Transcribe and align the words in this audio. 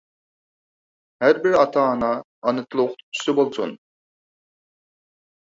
ھەر 1.23 1.39
بىر 1.43 1.57
ئاتا-ئانا 1.63 2.09
ئانا 2.23 2.65
تىل 2.73 2.83
ئوقۇتقۇچىسى 2.85 3.37
بولسۇن! 3.41 3.77